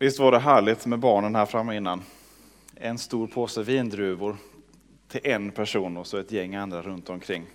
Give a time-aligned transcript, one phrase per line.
[0.00, 2.02] Visst var det härligt med barnen här framme innan?
[2.74, 4.36] En stor påse vindruvor
[5.08, 7.46] till en person och så ett gäng andra runt omkring.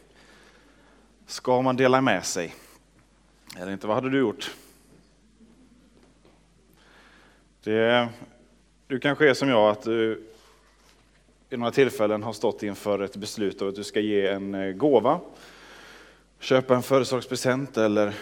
[1.26, 2.56] Ska man dela med sig?
[3.58, 4.52] Eller inte, vad hade du gjort?
[7.64, 8.10] Det,
[8.88, 10.24] du kanske är som jag, att du
[11.50, 14.72] i några tillfällen har stått inför ett beslut av att du ska ge en eh,
[14.72, 15.20] gåva,
[16.40, 18.14] köpa en födelsedagspresent eller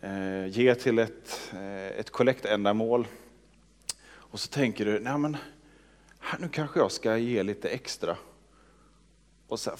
[0.00, 3.06] eh, ge till ett, eh, ett kollektändamål.
[4.30, 5.36] Och så tänker du, nej men
[6.38, 8.16] nu kanske jag ska ge lite extra.
[9.48, 9.70] Och så,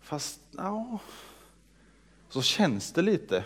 [0.00, 0.98] fast, ja,
[2.28, 3.44] så känns det lite.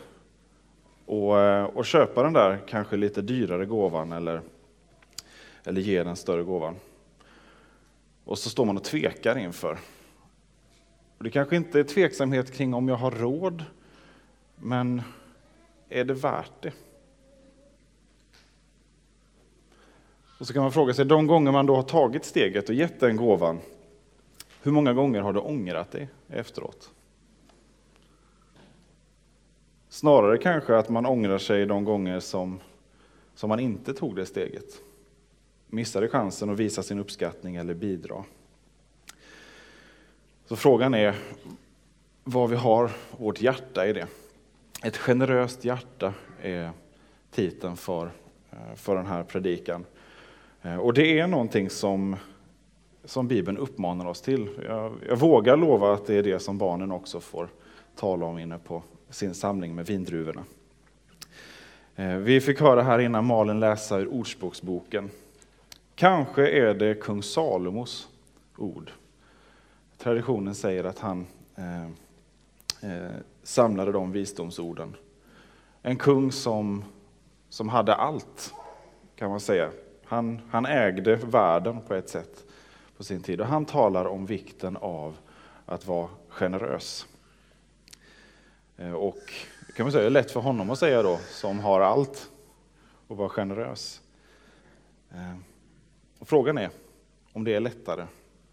[1.06, 4.42] Och, eh, och köpa den där kanske lite dyrare gåvan eller,
[5.64, 6.76] eller ge den större gåvan.
[8.24, 9.78] Och så står man och tvekar inför.
[11.18, 13.64] Och det kanske inte är tveksamhet kring om jag har råd,
[14.56, 15.02] men
[15.88, 16.72] är det värt det?
[20.38, 23.00] Och så kan man fråga sig, de gånger man då har tagit steget och gett
[23.00, 23.58] den gåvan,
[24.62, 26.90] hur många gånger har du ångrat dig efteråt?
[29.88, 32.60] Snarare kanske att man ångrar sig de gånger som,
[33.34, 34.82] som man inte tog det steget.
[35.66, 38.24] Missade chansen att visa sin uppskattning eller bidra.
[40.46, 41.14] Så frågan är
[42.24, 44.06] vad vi har vårt hjärta i det.
[44.82, 46.70] Ett generöst hjärta är
[47.30, 48.10] titeln för,
[48.50, 49.84] eh, för den här predikan.
[50.62, 52.16] Eh, och det är någonting som,
[53.04, 54.48] som Bibeln uppmanar oss till.
[54.66, 57.48] Jag, jag vågar lova att det är det som barnen också får
[57.96, 60.44] tala om inne på sin samling med vindruvorna.
[61.96, 65.10] Eh, vi fick höra här innan Malin läsa ur Ordspråksboken.
[65.94, 68.08] Kanske är det kung Salomos
[68.56, 68.90] ord.
[69.98, 71.84] Traditionen säger att han eh,
[72.90, 73.12] eh,
[73.42, 74.96] samlade de visdomsorden.
[75.82, 76.84] En kung som,
[77.48, 78.54] som hade allt,
[79.16, 79.70] kan man säga.
[80.08, 82.44] Han, han ägde världen på ett sätt
[82.96, 83.40] på sin tid.
[83.40, 85.16] Och han talar om vikten av
[85.66, 87.06] att vara generös.
[88.76, 89.32] Eh, och
[89.76, 92.30] kan man säga, det är lätt för honom att säga då, som har allt,
[93.06, 94.00] och vara generös.
[95.10, 95.36] Eh,
[96.18, 96.70] och frågan är
[97.32, 98.06] om det är lättare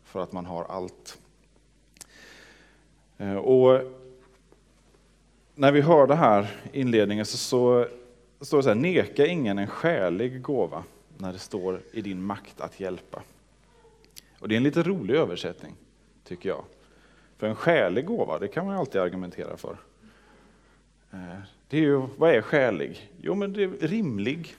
[0.03, 1.19] för att man har allt.
[3.17, 3.81] Eh, och
[5.55, 7.87] när vi hör det här inledningen så, så
[8.45, 10.83] står det så här, neka ingen en skälig gåva
[11.17, 13.23] när det står i din makt att hjälpa.
[14.39, 15.75] Och det är en lite rolig översättning,
[16.23, 16.63] tycker jag.
[17.37, 19.77] För en skälig gåva, det kan man alltid argumentera för.
[21.11, 23.11] Eh, det är ju, vad är skälig?
[23.21, 24.55] Jo, men det är rimlig,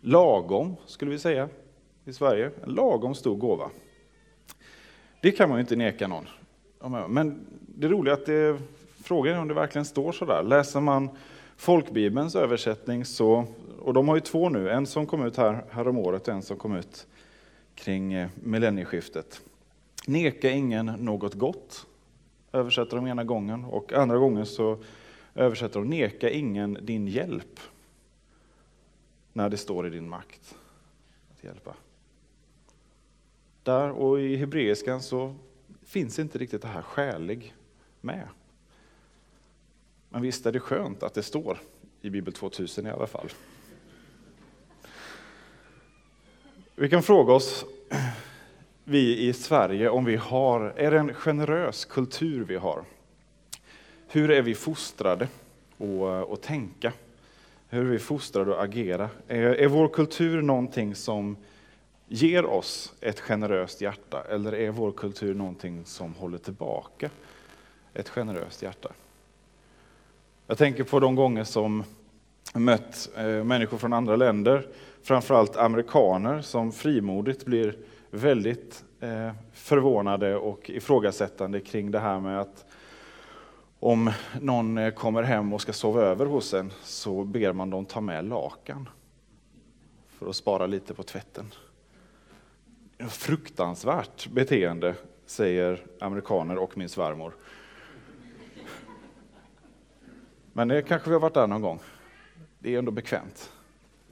[0.00, 1.48] lagom, skulle vi säga
[2.04, 2.50] i Sverige.
[2.64, 3.70] En lagom stor gåva.
[5.20, 6.26] Det kan man ju inte neka någon.
[7.08, 8.58] Men det roliga är att det,
[9.04, 10.42] frågan är om det verkligen står så där.
[10.42, 11.10] Läser man
[11.56, 13.44] folkbibelns översättning så,
[13.86, 16.34] och de har ju två nu, en som kom ut här, här om året och
[16.34, 17.06] en som kom ut
[17.74, 19.42] kring eh, millennieskiftet.
[20.06, 21.86] Neka ingen något gott,
[22.52, 24.78] översätter de ena gången, och andra gången så
[25.34, 27.60] översätter de neka ingen din hjälp,
[29.32, 30.54] när det står i din makt
[31.32, 31.74] att hjälpa.
[33.62, 35.34] Där och i hebreiskan så
[35.82, 37.54] finns inte riktigt det här skälig
[38.00, 38.28] med.
[40.08, 41.58] Men visst är det skönt att det står
[42.00, 43.28] i Bibel 2000 i alla fall.
[46.78, 47.64] Vi kan fråga oss,
[48.84, 52.84] vi i Sverige, om vi har, är det en generös kultur vi har?
[54.08, 55.28] Hur är vi fostrade
[55.78, 56.92] att, att tänka?
[57.68, 59.08] Hur är vi fostrade att agera?
[59.28, 61.36] Är, är vår kultur någonting som
[62.08, 67.10] ger oss ett generöst hjärta eller är vår kultur någonting som håller tillbaka
[67.94, 68.88] ett generöst hjärta?
[70.46, 71.84] Jag tänker på de gånger som
[72.52, 74.66] jag mött eh, människor från andra länder,
[75.06, 77.78] framförallt amerikaner, som frimodigt blir
[78.10, 82.64] väldigt eh, förvånade och ifrågasättande kring det här med att
[83.80, 84.10] om
[84.40, 88.00] någon eh, kommer hem och ska sova över hos en så ber man dem ta
[88.00, 88.88] med lakan
[90.08, 91.54] för att spara lite på tvätten.
[93.08, 94.94] Fruktansvärt beteende,
[95.26, 97.34] säger amerikaner och min svärmor.
[100.52, 101.80] Men det kanske vi har varit där någon gång.
[102.58, 103.52] Det är ändå bekvämt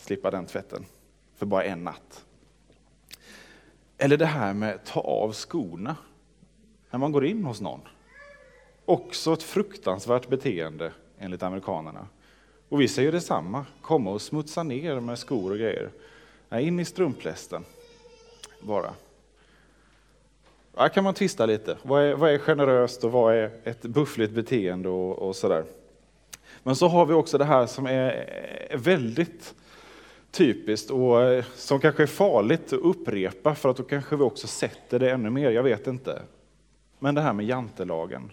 [0.04, 0.86] slippa den tvätten
[1.36, 2.24] för bara en natt.
[3.98, 5.96] Eller det här med att ta av skorna
[6.90, 7.80] när man går in hos någon.
[8.84, 12.08] Också ett fruktansvärt beteende enligt amerikanerna.
[12.68, 15.90] Och vi säger detsamma, komma och smutsa ner med skor och grejer.
[16.50, 17.64] in i strumplästen
[18.60, 18.94] bara.
[20.76, 21.76] Här kan man tvista lite.
[21.82, 25.64] Vad är, vad är generöst och vad är ett buffligt beteende och, och sådär.
[26.62, 29.54] Men så har vi också det här som är väldigt
[30.34, 34.46] typiskt och eh, som kanske är farligt att upprepa för att då kanske vi också
[34.46, 36.22] sätter det ännu mer, jag vet inte.
[36.98, 38.32] Men det här med jantelagen.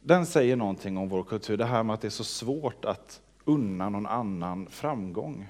[0.00, 3.20] Den säger någonting om vår kultur, det här med att det är så svårt att
[3.44, 5.48] unna någon annan framgång.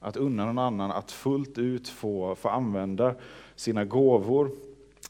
[0.00, 3.14] Att unna någon annan att fullt ut få, få använda
[3.54, 4.50] sina gåvor,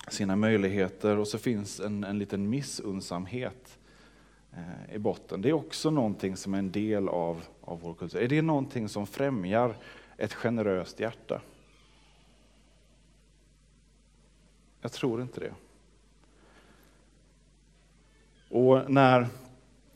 [0.08, 3.78] sina möjligheter och så finns en, en liten missunnsamhet
[4.56, 5.42] Eh, i botten.
[5.42, 8.20] Det är också någonting som är en del av, av vår kultur.
[8.20, 9.76] Är det någonting som främjar
[10.16, 11.40] ett generöst hjärta?
[14.80, 15.52] Jag tror inte det.
[18.48, 19.26] Och när,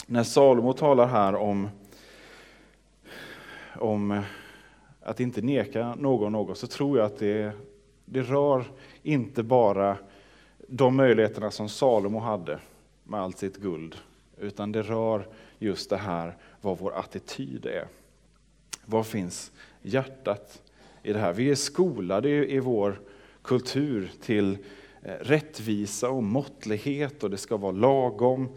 [0.06, 1.68] när Salomo talar här om,
[3.76, 4.22] om
[5.00, 7.52] att inte neka någon något, så tror jag att det,
[8.04, 8.64] det rör
[9.02, 9.96] inte bara
[10.68, 12.58] de möjligheterna som Salomo hade
[13.04, 13.96] med allt sitt guld,
[14.44, 17.86] utan det rör just det här vad vår attityd är.
[18.84, 19.52] Var finns
[19.82, 20.62] hjärtat
[21.02, 21.32] i det här?
[21.32, 23.00] Vi är skolade i vår
[23.42, 24.58] kultur till
[25.02, 28.48] eh, rättvisa och måttlighet och det ska vara lagom.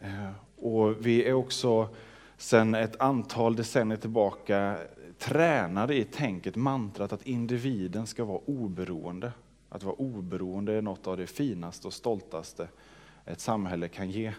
[0.00, 1.88] Eh, och vi är också
[2.36, 4.78] sedan ett antal decennier tillbaka
[5.18, 9.32] tränade i tänket, mantrat att individen ska vara oberoende.
[9.68, 12.68] Att vara oberoende är något av det finaste och stoltaste
[13.26, 14.32] ett samhälle kan ge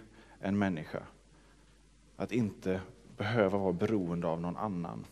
[0.46, 1.04] en människa.
[2.16, 2.82] Att inte
[3.18, 5.06] behöva vara beroende av någon annan.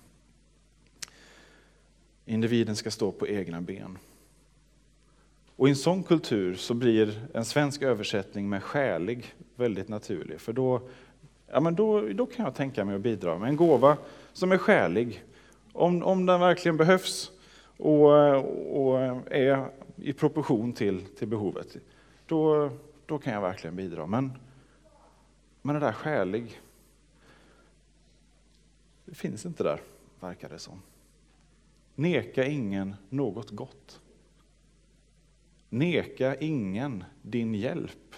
[2.26, 3.98] Individen ska stå på egna ben.
[5.56, 10.42] Och I en sån kultur så blir en svensk översättning med skälig väldigt naturlig.
[10.42, 10.82] För då,
[11.48, 13.98] ja men då, då kan jag tänka mig att bidra med en gåva
[14.34, 15.24] som är skälig.
[15.74, 17.32] Om, om den verkligen behövs
[17.78, 18.10] och,
[18.86, 19.00] och
[19.32, 21.78] är i proportion till, till behovet,
[22.26, 22.70] då,
[23.06, 24.06] då kan jag verkligen bidra.
[24.06, 24.32] Men,
[25.66, 26.62] men det där skälig,
[29.06, 29.82] det finns inte där,
[30.20, 30.82] verkar det som.
[31.96, 34.02] Neka ingen något gott.
[35.70, 38.16] Neka ingen din hjälp.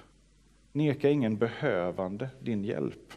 [0.71, 3.13] Neka ingen behövande din hjälp.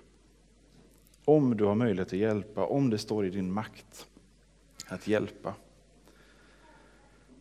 [1.25, 4.09] Om du har möjlighet att hjälpa, om det står i din makt
[4.87, 5.55] att hjälpa.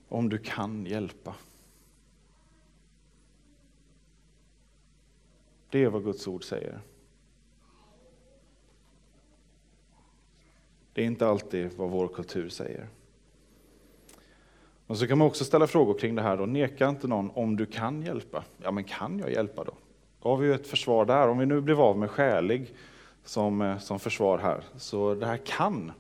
[0.07, 1.36] Om du kan hjälpa.
[5.69, 6.80] Det är vad Guds ord säger.
[10.94, 12.88] Det är inte alltid vad vår kultur säger.
[14.88, 16.38] Och så kan man också ställa frågor kring det här.
[16.38, 16.46] Då.
[16.46, 18.44] Neka inte någon om du kan hjälpa.
[18.64, 19.74] Ja, men kan jag hjälpa då?
[20.22, 21.28] Då har vi ju ett försvar där.
[21.28, 22.74] Om vi nu blir av med skälig
[23.24, 24.64] som, eh, som försvar här.
[24.78, 25.92] Så det här kan.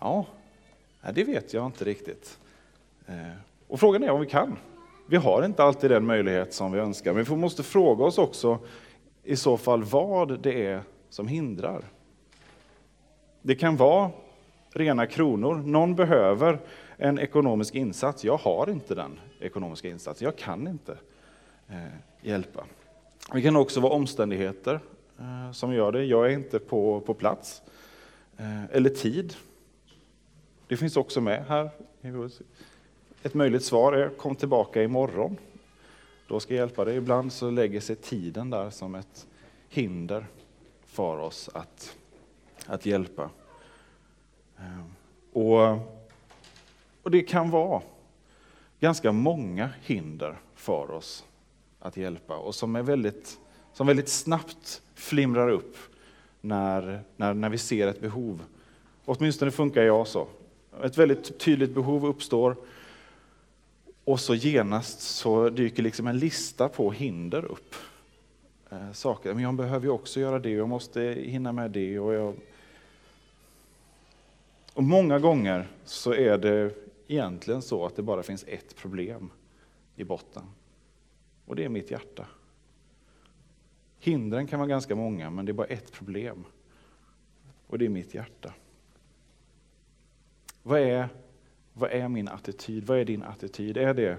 [0.00, 0.26] Ja,
[1.14, 2.38] det vet jag inte riktigt.
[3.06, 3.32] Eh,
[3.68, 4.56] och frågan är om vi kan.
[5.08, 8.58] Vi har inte alltid den möjlighet som vi önskar, men vi måste fråga oss också
[9.22, 11.84] i så fall vad det är som hindrar.
[13.42, 14.10] Det kan vara
[14.70, 15.54] rena kronor.
[15.54, 16.58] Någon behöver
[16.96, 18.24] en ekonomisk insats.
[18.24, 20.24] Jag har inte den ekonomiska insatsen.
[20.24, 20.98] Jag kan inte
[21.68, 21.76] eh,
[22.20, 22.64] hjälpa.
[23.32, 24.80] Det kan också vara omständigheter
[25.18, 26.04] eh, som gör det.
[26.04, 27.62] Jag är inte på, på plats.
[28.36, 29.34] Eh, eller tid.
[30.68, 31.70] Det finns också med här.
[33.26, 35.36] Ett möjligt svar är kom tillbaka imorgon.
[36.28, 36.96] Då ska jag hjälpa dig.
[36.96, 39.26] Ibland så lägger sig tiden där som ett
[39.68, 40.26] hinder
[40.84, 41.96] för oss att,
[42.66, 43.30] att hjälpa.
[44.58, 44.84] Eh,
[45.32, 45.78] och,
[47.02, 47.82] och det kan vara
[48.80, 51.24] ganska många hinder för oss
[51.78, 53.38] att hjälpa och som, är väldigt,
[53.72, 55.76] som väldigt snabbt flimrar upp
[56.40, 58.42] när, när, när vi ser ett behov.
[59.04, 60.26] Åtminstone funkar jag så.
[60.82, 62.56] Ett väldigt tydligt behov uppstår
[64.06, 67.74] och så genast så dyker liksom en lista på hinder upp.
[68.70, 69.34] Eh, saker.
[69.34, 71.98] Men jag behöver ju också göra det, jag måste hinna med det.
[71.98, 72.34] Och, jag...
[74.74, 76.74] och många gånger så är det
[77.06, 79.30] egentligen så att det bara finns ett problem
[79.96, 80.42] i botten.
[81.46, 82.26] Och det är mitt hjärta.
[83.98, 86.44] Hindren kan vara ganska många, men det är bara ett problem.
[87.66, 88.54] Och det är mitt hjärta.
[90.62, 91.08] Vad är,
[91.78, 92.84] vad är min attityd?
[92.84, 93.76] Vad är din attityd?
[93.76, 94.18] Är det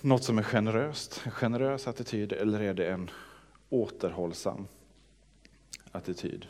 [0.00, 3.10] något som är generöst, en generös attityd, eller är det en
[3.68, 4.66] återhållsam
[5.92, 6.46] attityd?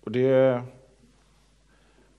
[0.00, 0.62] Och det,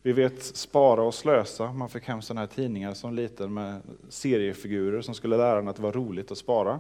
[0.01, 1.73] vi vet spara och slösa.
[1.73, 5.75] Man fick hem sådana här tidningar som liten med seriefigurer som skulle lära en att
[5.75, 6.79] det var roligt att spara.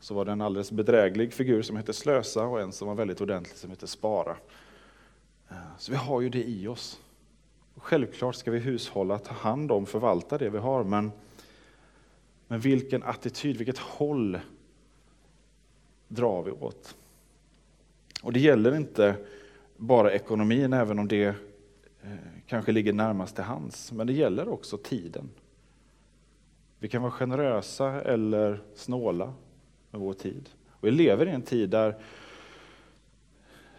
[0.00, 3.20] Så var det en alldeles bedräglig figur som hette slösa och en som var väldigt
[3.20, 4.36] ordentlig som hette spara.
[5.78, 7.00] Så vi har ju det i oss.
[7.76, 11.12] Självklart ska vi hushålla, ta hand om, förvalta det vi har, men,
[12.48, 14.38] men vilken attityd, vilket håll
[16.08, 16.96] drar vi åt?
[18.22, 19.16] Och det gäller inte
[19.76, 21.34] bara ekonomin, även om det eh,
[22.46, 25.30] kanske ligger närmast till hands, men det gäller också tiden.
[26.78, 29.34] Vi kan vara generösa eller snåla
[29.90, 30.48] med vår tid.
[30.70, 31.96] Och vi lever i en tid där,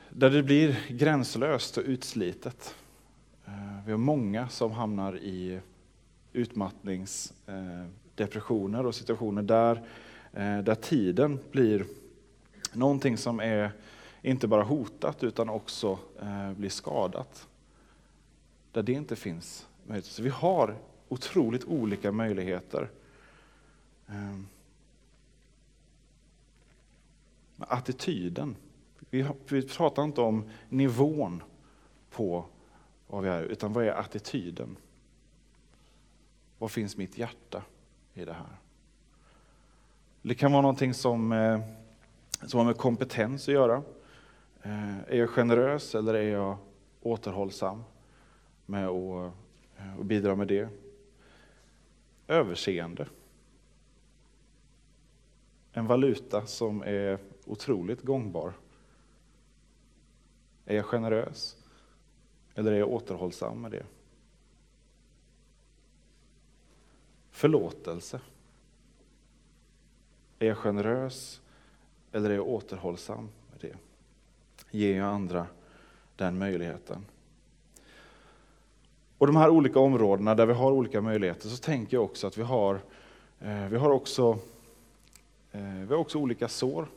[0.10, 2.76] där det blir gränslöst och utslitet.
[3.46, 5.60] Eh, vi har många som hamnar i
[6.34, 9.76] utmattningsdepressioner eh, och situationer där,
[10.34, 11.86] eh, där tiden blir
[12.74, 13.72] någonting som är
[14.22, 16.00] inte bara hotat utan också
[16.56, 17.48] blir skadat.
[18.72, 20.06] Där det inte finns möjlighet.
[20.06, 20.76] Så vi har
[21.08, 22.90] otroligt olika möjligheter.
[27.58, 28.56] Attityden.
[29.10, 31.44] Vi, vi pratar inte om nivån
[32.10, 32.46] på
[33.08, 34.78] vad vi är, utan vad är attityden?
[36.58, 37.64] Var finns mitt hjärta
[38.14, 38.58] i det här?
[40.22, 41.60] Det kan vara någonting som, eh,
[42.46, 43.84] som har med kompetens att göra.
[44.64, 46.58] Eh, är jag generös eller är jag
[47.02, 47.84] återhållsam
[48.66, 49.34] med att,
[49.78, 50.70] eh, att bidra med det?
[52.28, 53.08] Överseende.
[55.72, 58.54] En valuta som är otroligt gångbar.
[60.68, 61.58] Är jag generös
[62.56, 63.86] eller är jag återhållsam med det?
[67.32, 68.20] Förlåtelse.
[70.40, 71.42] Är jag generös
[72.12, 73.78] eller är jag återhållsam med det?
[74.78, 75.48] Ger jag andra
[76.16, 77.06] den möjligheten?
[79.18, 82.38] Och de här olika områdena där vi har olika möjligheter så tänker jag också att
[82.38, 82.80] vi har,
[83.40, 84.40] eh, vi har, också,
[85.52, 86.88] eh, vi har också olika sår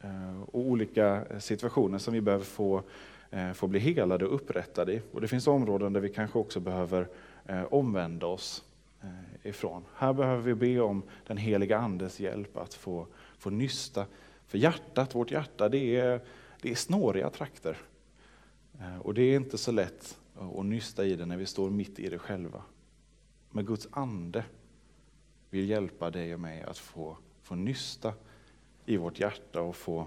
[0.00, 2.82] Eh, och olika situationer som vi behöver få,
[3.30, 5.02] eh, få bli helade och upprättade i.
[5.12, 7.08] Och det finns områden där vi kanske också behöver
[7.46, 8.64] eh, omvända oss
[9.42, 9.84] ifrån.
[9.94, 13.06] Här behöver vi be om den heliga Andes hjälp att få,
[13.38, 14.06] få nysta.
[14.46, 16.20] För hjärtat, vårt hjärta, det är,
[16.62, 17.76] det är snåriga trakter.
[19.02, 20.18] Och det är inte så lätt
[20.56, 22.62] att nysta i det när vi står mitt i det själva.
[23.50, 24.44] Men Guds ande
[25.50, 28.12] vill hjälpa dig och mig att få, få nysta
[28.90, 30.06] i vårt hjärta och få,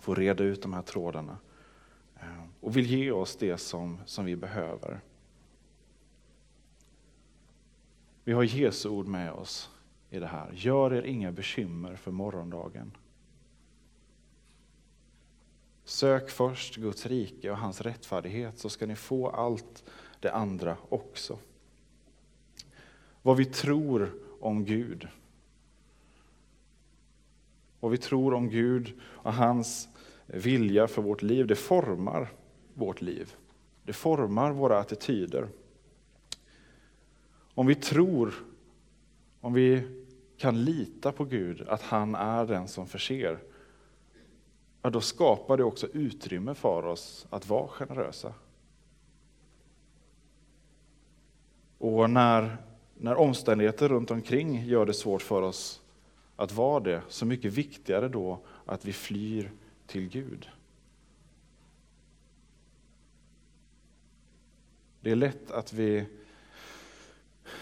[0.00, 1.38] få reda ut de här trådarna.
[2.16, 5.00] Eh, och vill ge oss det som, som vi behöver.
[8.24, 9.70] Vi har Jesu ord med oss
[10.10, 10.52] i det här.
[10.54, 12.96] Gör er inga bekymmer för morgondagen.
[15.84, 19.84] Sök först Guds rike och hans rättfärdighet så ska ni få allt
[20.20, 21.38] det andra också.
[23.22, 25.08] Vad vi tror om Gud.
[27.82, 29.88] Vad vi tror om Gud och hans
[30.26, 32.28] vilja för vårt liv, det formar
[32.74, 33.34] vårt liv.
[33.84, 35.48] Det formar våra attityder.
[37.54, 38.34] Om vi tror,
[39.40, 39.82] om vi
[40.36, 43.38] kan lita på Gud, att han är den som förser,
[44.82, 48.34] ja, då skapar det också utrymme för oss att vara generösa.
[51.78, 52.56] Och när,
[52.94, 55.81] när omständigheter runt omkring gör det svårt för oss
[56.42, 59.50] att vara det, så mycket viktigare då att vi flyr
[59.86, 60.48] till Gud.
[65.00, 66.06] Det är lätt att vi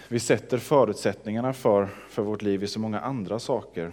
[0.08, 3.92] vi sätter förutsättningarna för, för vårt liv i så många andra saker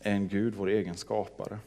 [0.00, 1.58] än Gud, vår egen skapare.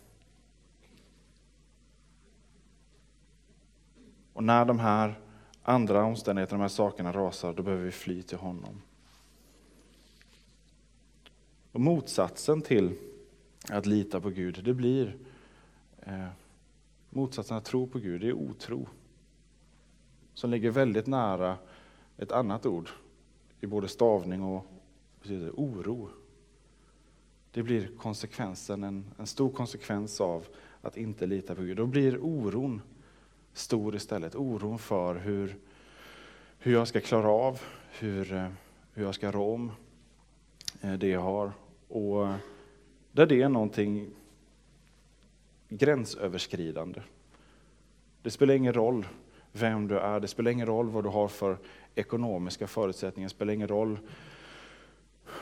[4.33, 5.19] Och när de här
[5.63, 8.81] andra omständigheterna, de här sakerna rasar, då behöver vi fly till honom.
[11.74, 12.94] Och motsatsen till
[13.70, 15.18] att lita på Gud, det blir
[16.01, 16.27] eh,
[17.10, 18.88] motsatsen att tro på Gud, det är otro.
[20.34, 21.58] Som ligger väldigt nära
[22.18, 22.89] ett annat ord
[23.62, 24.65] i både stavning och
[25.22, 26.10] betyder oro.
[27.51, 30.46] Det blir konsekvensen, en, en stor konsekvens av
[30.82, 31.77] att inte lita på Gud.
[31.77, 32.82] Då blir oron
[33.53, 34.36] stor istället.
[34.36, 35.56] Oron för hur,
[36.58, 37.62] hur jag ska klara av,
[38.00, 38.50] hur, eh,
[38.94, 39.72] hur jag ska rå om
[40.82, 41.51] eh, det jag har.
[41.93, 42.27] Och
[43.12, 44.09] där det är någonting
[45.69, 47.01] gränsöverskridande.
[48.21, 49.07] Det spelar ingen roll
[49.51, 51.57] vem du är, det spelar ingen roll vad du har för
[51.95, 54.00] ekonomiska förutsättningar, det spelar ingen roll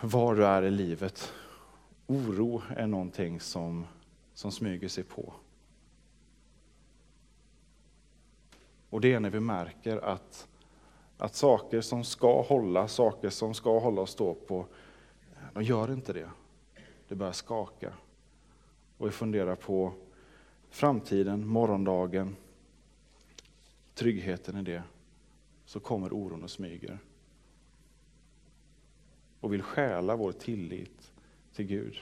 [0.02, 1.34] var du är i livet.
[2.08, 3.86] Oro är någonting som,
[4.34, 5.34] som smyger sig på.
[8.90, 10.48] Och det är när vi märker att,
[11.18, 14.66] att saker som ska hålla, saker som ska hålla och stå på,
[15.54, 16.30] de gör inte det.
[17.12, 17.94] Det börjar skaka.
[18.98, 19.94] Och vi funderar på
[20.70, 22.36] framtiden, morgondagen,
[23.94, 24.84] tryggheten i det
[25.66, 27.00] så kommer oron och smyger.
[29.40, 31.12] Och vill stjäla vår tillit
[31.54, 32.00] till Gud.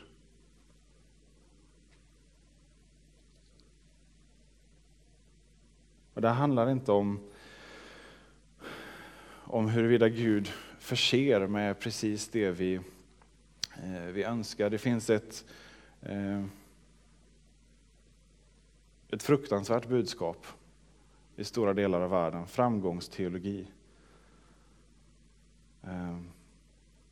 [6.14, 7.20] Och det handlar inte om,
[9.32, 10.48] om huruvida Gud
[10.80, 12.80] förser med precis det vi,
[13.84, 14.70] Eh, vi önskar.
[14.70, 15.46] Det finns ett,
[16.02, 16.44] eh,
[19.10, 20.48] ett fruktansvärt budskap
[21.36, 23.68] i stora delar av världen, framgångsteologi.
[25.84, 26.18] Eh,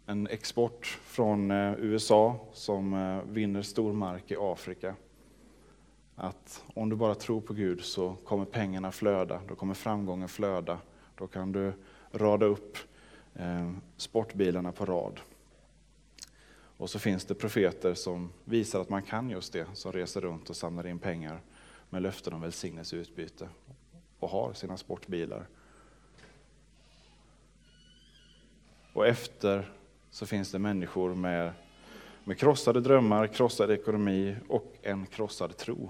[0.06, 4.96] en export från USA som vinner stor mark i Afrika.
[6.16, 10.80] Att om du bara tror på Gud så kommer pengarna flöda, då kommer framgången flöda.
[11.16, 11.74] Då kan du
[12.12, 12.78] rada upp
[13.98, 15.20] sportbilarna på rad.
[16.78, 20.50] Och så finns det profeter som visar att man kan just det, som reser runt
[20.50, 21.42] och samlar in pengar
[21.90, 23.50] med löften om välsignelse och utbyte
[24.20, 25.48] och har sina sportbilar.
[28.94, 29.74] Och efter
[30.10, 31.54] så finns det människor med,
[32.24, 35.90] med krossade drömmar, krossad ekonomi och en krossad tro.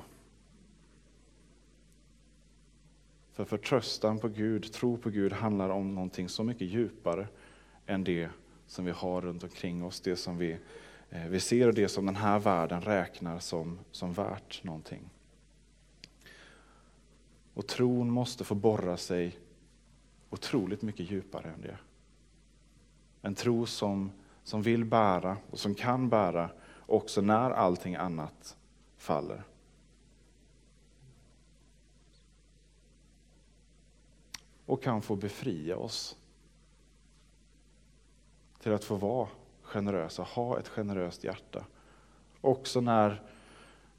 [3.34, 7.27] För förtröstan på Gud, tro på Gud handlar om någonting så mycket djupare
[7.86, 8.29] än det
[8.67, 10.57] som vi har runt omkring oss, det som vi,
[11.09, 15.09] eh, vi ser och det som den här världen räknar som, som värt någonting.
[17.53, 19.39] Och tron måste få borra sig
[20.29, 21.77] otroligt mycket djupare än det.
[23.21, 24.12] En tro som,
[24.43, 26.50] som vill bära och som kan bära
[26.86, 28.57] också när allting annat
[28.97, 29.43] faller.
[34.65, 36.16] Och kan få befria oss
[38.59, 39.27] till att få vara
[39.61, 41.65] generösa, ha ett generöst hjärta.
[42.41, 43.21] Också när,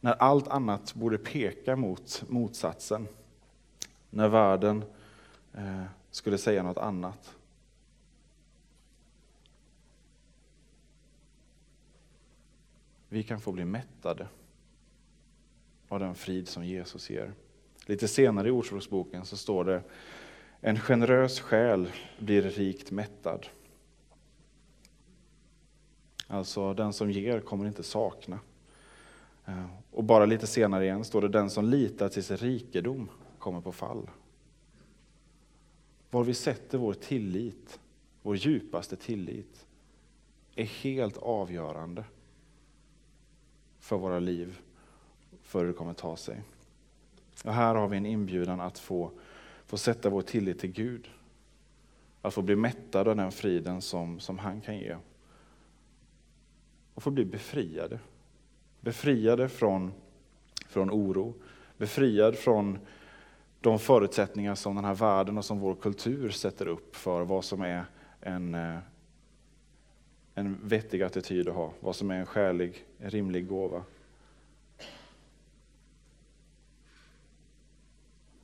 [0.01, 3.09] när allt annat borde peka mot motsatsen.
[4.11, 4.85] När världen
[5.55, 7.39] eh, skulle säga något annat.
[13.09, 14.29] vi kan få bli mättade
[15.89, 17.33] av den frid som Jesus ger.
[17.87, 19.83] Lite senare i Ordspråksboken så står det
[20.61, 23.47] en generös själ blir rikt mättad.
[26.29, 28.39] Alltså den som ger kommer inte sakna.
[29.47, 33.61] Eh, och bara lite senare igen står det den som litar till sin rikedom kommer
[33.61, 34.11] på fall.
[36.11, 37.81] Var vi sätter vår tillit,
[38.23, 39.67] vår djupaste tillit,
[40.55, 42.05] är helt avgörande
[43.79, 44.59] för våra liv,
[45.43, 46.43] för hur det kommer ta sig.
[47.45, 49.11] Och här har vi en inbjudan att få,
[49.67, 51.09] få sätta vår tillit till Gud.
[52.23, 54.97] Att få bli mättad av den friden som, som han kan ge.
[56.99, 57.99] Och få bli befriade.
[58.81, 59.93] Befriade från,
[60.69, 61.35] från oro,
[61.77, 62.79] befriad från
[63.61, 67.63] de förutsättningar som den här världen och som vår kultur sätter upp för vad som
[67.63, 67.85] är
[68.21, 68.79] en, eh,
[70.35, 73.83] en vettig attityd att ha, vad som är en skälig, en rimlig gåva.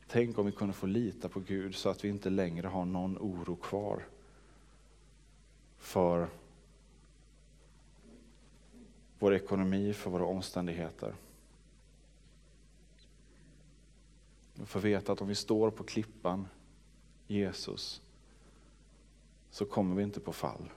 [0.06, 3.18] Tänk om vi kunde få lita på Gud så att vi inte längre har någon
[3.18, 4.02] oro kvar
[5.78, 6.28] för
[9.24, 11.14] vår ekonomi, för våra omständigheter.
[14.54, 16.48] Vi får veta att om vi står på klippan,
[17.26, 18.02] Jesus,
[19.50, 20.70] så kommer vi inte på fall.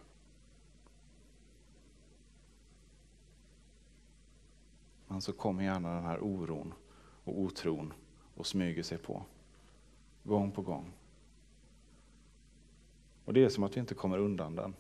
[5.08, 6.74] Men så kommer gärna den här oron
[7.24, 7.94] och otron
[8.36, 9.26] och smyger sig på.
[10.24, 10.92] Gång på gång.
[13.26, 14.76] Och det är som att vi inte kommer undan den.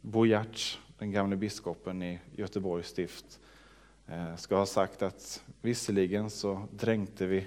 [0.00, 3.40] Bo Giertz, den gamle biskopen i Göteborgs stift,
[4.06, 7.46] eh, ska ha sagt att visserligen så dränkte vi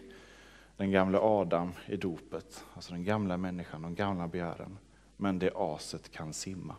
[0.77, 4.77] den gamle Adam i dopet, alltså den gamla människan, de gamla begären,
[5.17, 6.75] men det aset kan simma.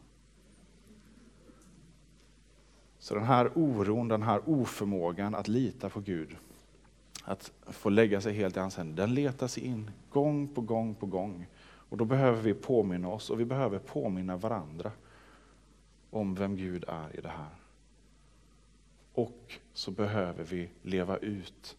[2.98, 6.37] Så den här oron, den här oförmågan att lita på Gud,
[7.24, 10.94] att få lägga sig helt i hans händer, den letar sig in gång på gång
[10.94, 11.46] på gång.
[11.62, 14.92] Och då behöver vi påminna oss och vi behöver påminna varandra
[16.10, 17.54] om vem Gud är i det här.
[19.12, 21.76] Och så behöver vi leva ut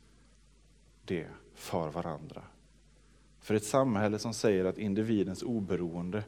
[1.05, 2.43] det för varandra.
[3.39, 6.23] För ett samhälle som säger att individens oberoende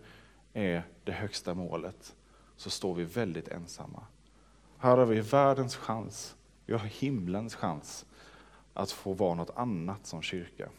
[0.54, 2.16] är det högsta målet,
[2.56, 4.04] så står vi väldigt ensamma.
[4.78, 6.36] Här har vi världens chans,
[6.66, 8.06] vi har himlens chans
[8.74, 10.70] att få vara något annat som kyrka.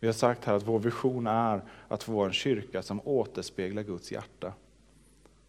[0.00, 3.82] Vi har sagt här att vår vision är att få vara en kyrka som återspeglar
[3.82, 4.52] Guds hjärta.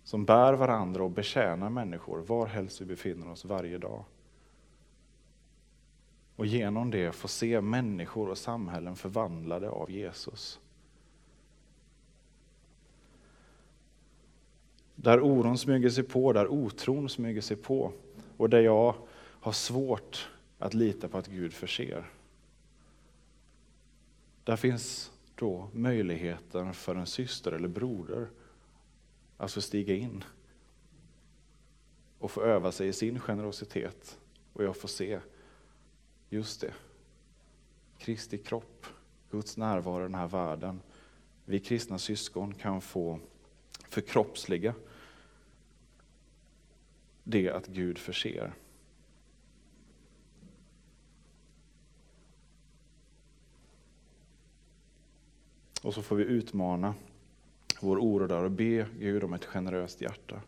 [0.06, 4.04] Som bär varandra och betjänar människor var helst vi befinner oss varje dag.
[6.36, 10.60] Och genom det få se människor och samhällen förvandlade av Jesus.
[14.96, 17.92] Där oron smyger sig på, där otron smyger sig på
[18.38, 22.12] och där jag har svårt att lita på att Gud förser.
[24.44, 28.28] Där finns då möjligheten för en syster eller broder
[29.38, 30.24] att få stiga in
[32.20, 34.20] och få öva sig i sin generositet.
[34.54, 35.20] Och jag får se,
[36.30, 36.74] just det,
[37.98, 38.86] Kristi kropp,
[39.32, 40.82] Guds närvaro i den här världen.
[41.46, 43.20] Vi kristna syskon kan få
[43.90, 44.74] förkroppsliga
[47.24, 48.54] det att Gud förser.
[55.82, 56.96] Och så får vi utmana
[57.86, 60.42] vår oro där och be Gud om ett generöst hjärta.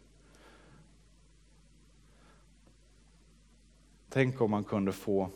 [4.09, 5.29] Tänk om man kunde få,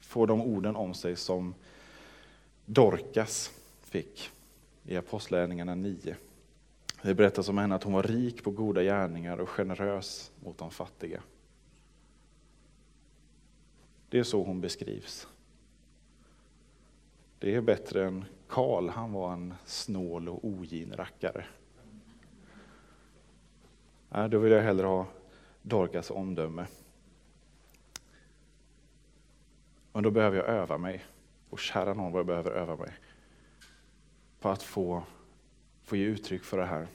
[0.00, 1.54] få de orden om sig som
[2.64, 4.30] Dorcas fick
[4.84, 6.16] i Apostlagärningarna 9.
[7.02, 10.70] Det berättas om henne att hon var rik på goda gärningar och generös mot de
[10.70, 11.22] fattiga.
[14.08, 15.28] Det är så hon beskrivs.
[17.38, 21.44] Det är bättre än Karl, han var en snål och ogin rackare.
[24.08, 25.06] Nej, då vill jag hellre ha
[25.62, 26.66] Dorcas omdöme.
[29.92, 31.04] Men då behöver jag öva mig.
[31.50, 32.92] Och kära någon vad jag behöver öva mig.
[34.40, 35.02] På att få,
[35.82, 36.86] få ge uttryck för det här.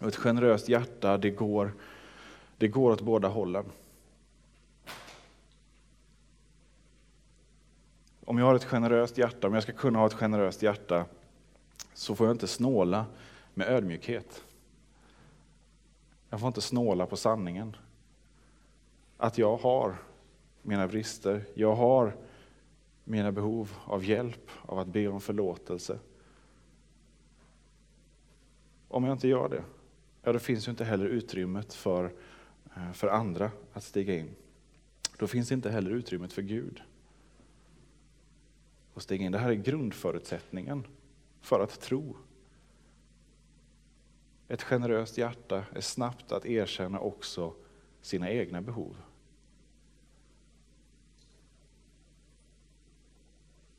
[0.00, 1.72] Och ett generöst hjärta, det går,
[2.58, 3.64] det går åt båda hållen.
[8.28, 11.06] Om jag har ett generöst hjärta, om jag ska kunna ha ett generöst hjärta,
[11.94, 13.06] så får jag inte snåla
[13.54, 14.44] med ödmjukhet.
[16.30, 17.76] Jag får inte snåla på sanningen.
[19.16, 19.96] Att jag har
[20.62, 22.16] mina brister, jag har
[23.04, 25.98] mina behov av hjälp, av att be om förlåtelse.
[28.88, 29.64] Om jag inte gör det,
[30.22, 32.12] ja då finns ju inte heller utrymmet för,
[32.76, 34.30] eh, för andra att stiga in.
[35.18, 36.82] Då finns inte heller utrymmet för Gud
[38.98, 39.32] och steg in.
[39.32, 40.86] Det här är grundförutsättningen
[41.40, 42.16] för att tro.
[44.48, 47.54] Ett generöst hjärta är snabbt att erkänna också
[48.00, 48.96] sina egna behov.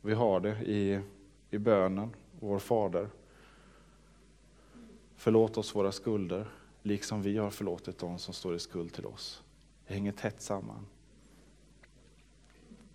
[0.01, 1.01] Vi har det i,
[1.49, 3.09] i bönen, vår Fader.
[5.15, 6.47] Förlåt oss våra skulder,
[6.83, 9.43] liksom vi har förlåtit dem som står i skuld till oss.
[9.87, 10.85] Det hänger tätt samman.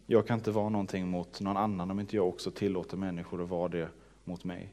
[0.06, 3.48] Jag kan inte vara någonting mot någon annan om inte jag också tillåter människor att
[3.48, 3.88] vara det
[4.24, 4.72] mot mig.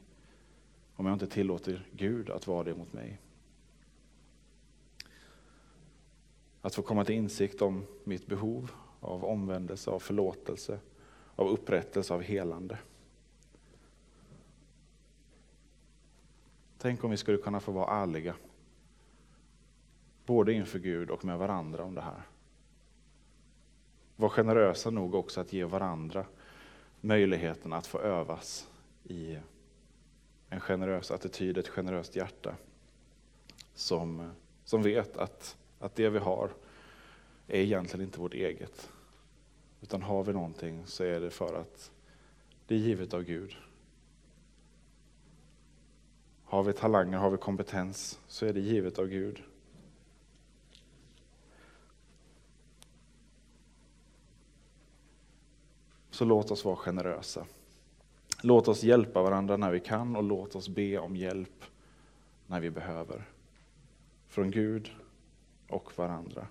[0.96, 3.18] Om jag inte tillåter Gud att vara det mot mig.
[6.60, 10.80] Att få komma till insikt om mitt behov av omvändelse, av förlåtelse,
[11.34, 12.78] av upprättelse, av helande.
[16.78, 18.34] Tänk om vi skulle kunna få vara ärliga,
[20.26, 22.22] både inför Gud och med varandra om det här.
[24.16, 26.26] Var generösa nog också att ge varandra
[27.00, 28.68] möjligheten att få övas
[29.04, 29.38] i
[30.48, 32.54] en generös attityd, ett generöst hjärta.
[33.74, 34.30] Som,
[34.64, 36.50] som vet att, att det vi har
[37.46, 38.90] är egentligen inte vårt eget.
[39.80, 41.90] Utan har vi någonting så är det för att
[42.66, 43.56] det är givet av Gud.
[46.44, 49.42] Har vi talanger, har vi kompetens så är det givet av Gud.
[56.12, 57.46] Så låt oss vara generösa.
[58.42, 61.64] Låt oss hjälpa varandra när vi kan och låt oss be om hjälp
[62.46, 63.24] när vi behöver.
[64.28, 64.90] Från Gud
[65.68, 66.46] och varandra.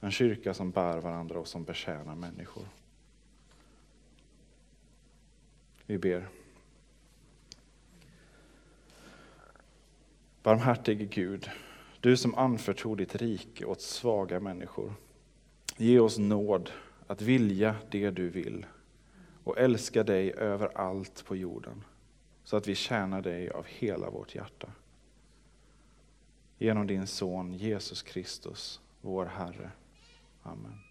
[0.00, 2.64] En kyrka som bär varandra och som betjänar människor.
[5.86, 6.28] Vi ber.
[10.42, 11.50] Barmhärtige Gud,
[12.00, 14.94] du som anförtror ditt rike åt svaga människor.
[15.76, 16.70] Ge oss nåd
[17.10, 18.66] att vilja det du vill
[19.44, 21.84] och älska dig över allt på jorden
[22.44, 24.72] så att vi tjänar dig av hela vårt hjärta.
[26.58, 29.70] Genom din son Jesus Kristus, vår Herre.
[30.42, 30.89] Amen.